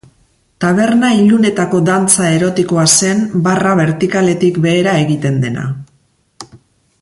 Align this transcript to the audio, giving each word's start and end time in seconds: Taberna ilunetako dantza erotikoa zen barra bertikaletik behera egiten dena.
Taberna 0.63 1.09
ilunetako 1.17 1.81
dantza 1.89 2.29
erotikoa 2.37 2.85
zen 3.01 3.21
barra 3.49 3.75
bertikaletik 3.81 4.59
behera 4.65 4.97
egiten 5.03 5.39
dena. 5.45 5.69